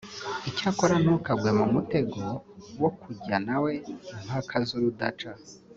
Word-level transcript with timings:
Icyakora 0.49 0.95
ntukagwe 1.03 1.49
mu 1.59 1.65
mutego 1.73 2.21
wo 2.81 2.89
kujya 2.99 3.35
na 3.47 3.57
we 3.63 3.71
impaka 4.13 4.55
z’urudaca 4.67 5.31